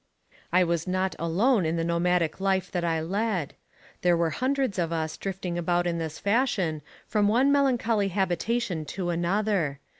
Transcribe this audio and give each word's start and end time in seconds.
I 0.51 0.63
was 0.63 0.87
not 0.87 1.15
alone 1.19 1.63
in 1.63 1.75
the 1.75 1.83
nomadic 1.83 2.39
life 2.39 2.71
that 2.71 2.83
I 2.83 3.01
led. 3.01 3.53
There 4.01 4.17
were 4.17 4.31
hundreds 4.31 4.79
of 4.79 4.91
us 4.91 5.15
drifting 5.15 5.59
about 5.59 5.85
in 5.85 5.99
this 5.99 6.17
fashion 6.17 6.81
from 7.05 7.27
one 7.27 7.51
melancholy 7.51 8.07
habitation 8.07 8.83
to 8.85 9.11
another. 9.11 9.79